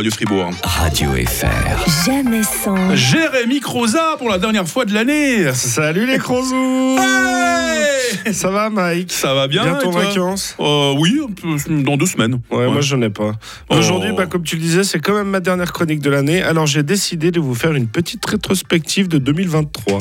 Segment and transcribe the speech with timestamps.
[0.00, 0.50] Radio Fribourg.
[0.62, 2.06] Radio FR.
[2.06, 2.96] Jamais sans.
[2.96, 5.52] Jérémy Croza pour la dernière fois de l'année.
[5.52, 6.96] Salut les Crozous
[8.24, 11.20] Hey Ça va Mike Ça va bien Bientôt vacances Euh, Oui,
[11.68, 12.40] dans deux semaines.
[12.50, 13.32] Ouais, moi j'en ai pas.
[13.68, 13.74] Oh.
[13.76, 16.42] Aujourd'hui, bah, comme tu le disais, c'est quand même ma dernière chronique de l'année.
[16.42, 19.98] Alors j'ai décidé de vous faire une petite rétrospective de 2023.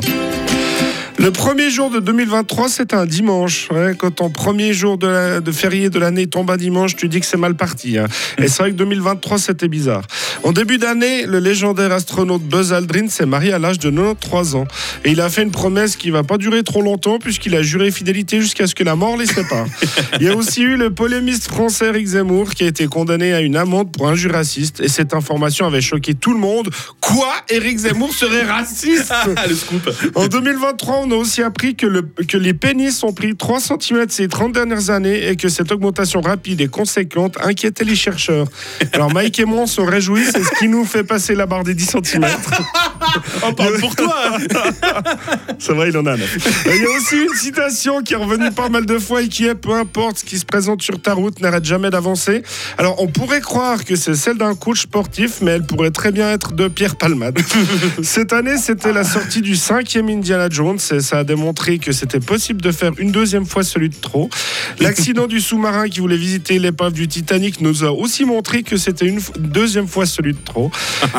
[1.21, 3.67] Le premier jour de 2023, c'est un dimanche.
[3.71, 7.09] Ouais, quand ton premier jour de, la- de férié de l'année tombe un dimanche, tu
[7.09, 7.97] dis que c'est mal parti.
[7.97, 8.05] hein.
[8.37, 10.03] Et c'est vrai que 2023, c'était bizarre.
[10.43, 14.65] En début d'année, le légendaire astronaute Buzz Aldrin s'est marié à l'âge de 93 ans.
[15.03, 17.91] Et il a fait une promesse qui va pas durer trop longtemps, puisqu'il a juré
[17.91, 19.65] fidélité jusqu'à ce que la mort les sépare.
[20.21, 23.41] Il y a aussi eu le polémiste français Eric Zemmour qui a été condamné à
[23.41, 24.79] une amende pour injure raciste.
[24.79, 26.69] Et cette information avait choqué tout le monde.
[27.01, 27.33] Quoi?
[27.49, 29.11] Eric Zemmour serait raciste?
[29.11, 29.89] Ah, le scoop.
[30.15, 34.53] en 2023, on a aussi appris que les pénis ont pris 3 cm ces 30
[34.53, 38.47] dernières années et que cette augmentation rapide et conséquente inquiétait les chercheurs.
[38.93, 41.63] Alors Mike et moi, on se réjouit, c'est ce qui nous fait passer la barre
[41.63, 42.25] des 10 cm.
[43.43, 44.37] On parle pour toi.
[45.59, 46.15] Ça va, il en a.
[46.15, 46.19] Et
[46.75, 49.45] Il y a aussi une citation qui est revenue pas mal de fois et qui
[49.45, 52.43] est peu importe ce qui se présente sur ta route, n'arrête jamais d'avancer.
[52.77, 56.31] Alors on pourrait croire que c'est celle d'un coach sportif, mais elle pourrait très bien
[56.31, 57.39] être de Pierre Palmade.
[58.03, 62.19] Cette année, c'était la sortie du cinquième Indiana Jones et ça a démontré que c'était
[62.19, 64.29] possible de faire une deuxième fois celui de trop.
[64.79, 69.05] L'accident du sous-marin qui voulait visiter l'épave du Titanic nous a aussi montré que c'était
[69.05, 70.71] une deuxième fois celui de trop.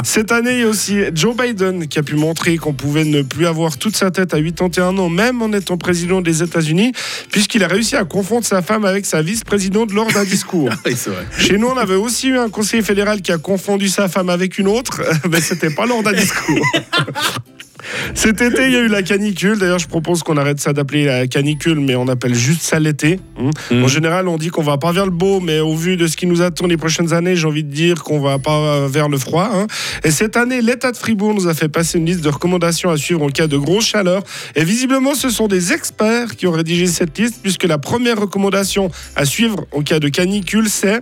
[0.05, 3.23] Cette année, il y a aussi Joe Biden qui a pu montrer qu'on pouvait ne
[3.23, 6.93] plus avoir toute sa tête à 81 ans, même en étant président des États-Unis,
[7.31, 10.71] puisqu'il a réussi à confondre sa femme avec sa vice-présidente lors d'un discours.
[10.87, 11.27] Oui, c'est vrai.
[11.39, 14.59] Chez nous, on avait aussi eu un conseiller fédéral qui a confondu sa femme avec
[14.59, 16.67] une autre, mais c'était pas lors d'un discours.
[18.14, 19.59] Cet été, il y a eu la canicule.
[19.59, 23.19] D'ailleurs, je propose qu'on arrête ça d'appeler la canicule, mais on appelle juste ça l'été.
[23.39, 23.50] hein.
[23.70, 23.84] Mhm.
[23.84, 26.17] En général, on dit qu'on va pas vers le beau, mais au vu de ce
[26.17, 29.19] qui nous attend les prochaines années, j'ai envie de dire qu'on va pas vers le
[29.19, 29.48] froid.
[29.53, 29.67] hein.
[30.05, 32.97] Et cette année, l'État de Fribourg nous a fait passer une liste de recommandations à
[32.97, 34.23] suivre en cas de grosse chaleur.
[34.56, 38.91] Et visiblement, ce sont des experts qui ont rédigé cette liste, puisque la première recommandation
[39.17, 41.01] à suivre en cas de canicule, c'est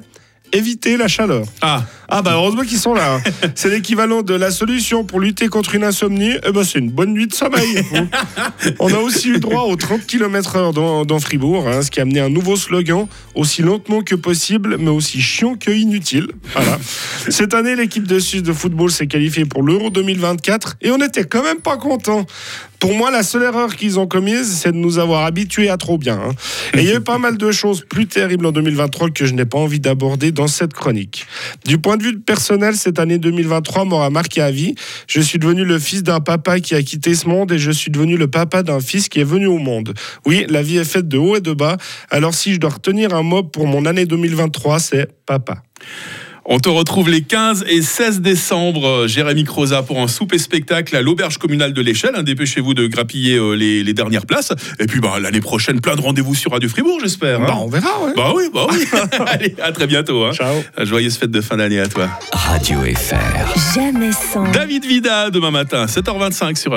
[0.52, 1.44] éviter la chaleur.
[1.60, 3.16] Ah, Ah bah heureusement qu'ils sont là.
[3.16, 3.30] hein.
[3.54, 6.32] C'est l'équivalent de la solution pour lutter contre une insomnie.
[6.46, 7.82] Eh ben c'est une bonne nuit de sommeil.
[8.78, 12.02] On a aussi eu droit aux 30 km/h dans, dans Fribourg, hein, ce qui a
[12.02, 16.28] amené un nouveau slogan aussi lentement que possible, mais aussi chiant que inutile.
[16.54, 16.78] Voilà.
[17.28, 21.24] Cette année, l'équipe de Suisse de football s'est qualifiée pour l'Euro 2024 et on n'était
[21.24, 22.24] quand même pas content.
[22.80, 25.98] Pour moi, la seule erreur qu'ils ont commise, c'est de nous avoir habitués à trop
[25.98, 26.14] bien.
[26.14, 26.30] hein.
[26.74, 29.34] Et il y a eu pas mal de choses plus terribles en 2023 que je
[29.34, 31.26] n'ai pas envie d'aborder dans cette chronique.
[31.66, 34.74] Du point de vue personnel, cette année 2023 m'aura marqué à vie.
[35.06, 37.90] Je suis devenu le fils d'un papa qui a quitté ce monde et je suis
[37.90, 39.94] devenu le papa d'un fils qui est venu au monde.
[40.26, 41.76] Oui, la vie est faite de haut et de bas.
[42.10, 45.62] Alors si je dois retenir un mot pour mon année 2023, c'est papa.
[46.50, 50.96] On te retrouve les 15 et 16 décembre, euh, Jérémy Croza, pour un souper spectacle
[50.96, 52.12] à l'auberge communale de l'Échelle.
[52.16, 54.52] Hein, Dépêchez-vous de grappiller euh, les, les dernières places.
[54.80, 57.40] Et puis bah, l'année prochaine, plein de rendez-vous sur Radio Fribourg, j'espère.
[57.42, 57.46] hein.
[57.46, 58.12] Bah, on verra, ouais.
[58.16, 58.78] Bah oui, bah oui.
[59.26, 60.24] Allez, à très bientôt.
[60.24, 60.32] hein.
[60.32, 60.54] Ciao.
[60.80, 62.08] Joyeuse fête de fin d'année à toi.
[62.32, 63.74] Radio FR.
[63.74, 64.50] Jamais sans.
[64.50, 66.58] David Vida, demain matin, 7h25 sur